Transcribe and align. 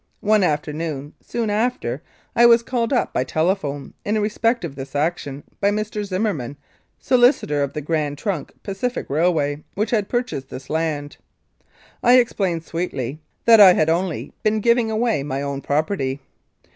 One 0.21 0.41
afternoon, 0.43 1.13
soon 1.21 1.51
after, 1.51 2.01
I 2.35 2.47
was 2.47 2.63
called 2.63 2.91
up 2.91 3.13
by 3.13 3.23
telephone 3.23 3.93
in 4.03 4.17
respect 4.19 4.65
of 4.65 4.73
this 4.75 4.95
action 4.95 5.43
by 5.59 5.69
Mr. 5.69 6.03
Zimmer 6.03 6.33
mann, 6.33 6.57
solicitor 6.99 7.61
of 7.61 7.73
the 7.73 7.81
Grand 7.81 8.17
Trunk 8.17 8.51
Pacific 8.63 9.07
Railway, 9.11 9.63
which 9.75 9.91
had 9.91 10.09
purchased 10.09 10.49
this 10.49 10.71
land. 10.71 11.17
I 12.01 12.17
explained 12.17 12.63
sweetly 12.63 13.19
that 13.45 13.59
I 13.59 13.73
had 13.73 13.89
only 13.91 14.33
been 14.41 14.59
giving 14.59 14.89
away 14.89 15.21
my 15.21 15.43
own 15.43 15.61
property. 15.61 16.19